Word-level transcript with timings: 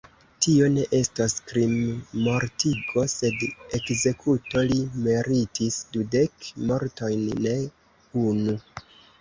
Tio 0.43 0.67
ne 0.75 0.83
estos 0.99 1.33
krimmortigo, 1.49 3.03
sed 3.13 3.45
ekzekuto: 3.81 4.65
li 4.71 4.81
meritis 5.09 5.79
dudek 5.97 6.51
mortojn, 6.71 7.25
ne 7.47 7.55
unu. 8.27 8.59